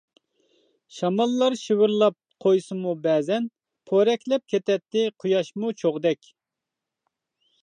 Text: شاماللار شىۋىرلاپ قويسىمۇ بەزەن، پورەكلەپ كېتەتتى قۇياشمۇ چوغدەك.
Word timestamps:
شاماللار 0.99 1.55
شىۋىرلاپ 1.59 2.17
قويسىمۇ 2.45 2.95
بەزەن، 3.05 3.47
پورەكلەپ 3.91 4.49
كېتەتتى 4.55 5.07
قۇياشمۇ 5.25 5.73
چوغدەك. 5.85 6.37